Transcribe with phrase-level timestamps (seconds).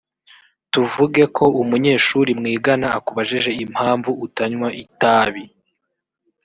[0.71, 5.43] tuvuge ko umunyeshuri mwigana akubajije impamvu utanywa itabi